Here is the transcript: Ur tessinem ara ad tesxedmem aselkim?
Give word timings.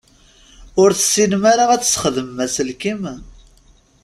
Ur 0.81 0.89
tessinem 0.93 1.43
ara 1.51 1.65
ad 1.71 1.81
tesxedmem 1.81 2.39
aselkim? 2.45 3.01